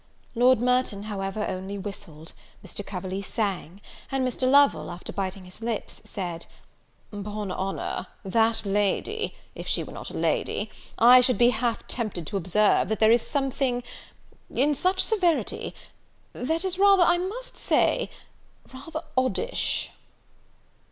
Lord 0.33 0.59
Merton, 0.59 1.03
however, 1.03 1.45
only 1.47 1.77
whistled; 1.77 2.33
Mr. 2.65 2.83
Coverley 2.83 3.21
sang; 3.21 3.81
and 4.11 4.27
Mr. 4.27 4.49
Lovel, 4.49 4.89
after 4.89 5.13
biting 5.13 5.45
his 5.45 5.61
lips, 5.61 6.01
said 6.05 6.47
"'Pon 7.11 7.51
honour, 7.51 8.07
that 8.25 8.65
lady 8.65 9.35
if 9.53 9.67
she 9.67 9.83
was 9.83 9.93
not 9.93 10.09
a 10.09 10.17
lady 10.17 10.71
I 10.97 11.21
should 11.21 11.37
be 11.37 11.51
half 11.51 11.87
tempted 11.87 12.25
to 12.25 12.37
observe, 12.37 12.87
that 12.89 12.99
there 12.99 13.11
is 13.11 13.21
something, 13.21 13.83
in 14.49 14.73
such 14.73 15.01
severity, 15.03 15.75
that 16.33 16.65
is 16.65 16.79
rather, 16.79 17.03
I 17.03 17.19
must 17.19 17.55
say, 17.55 18.09
rather 18.73 19.03
oddish." 19.15 19.91